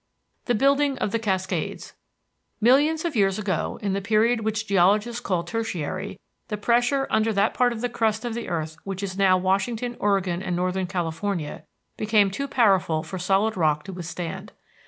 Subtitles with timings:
[0.45, 1.93] THE BUILDING OF THE CASCADES
[2.59, 7.53] Millions of years ago, in the period which geologists call Tertiary, the pressure under that
[7.53, 11.65] part of the crust of the earth which now is Washington, Oregon, and northern California,
[11.97, 14.53] became too powerful for solid rock to withstand.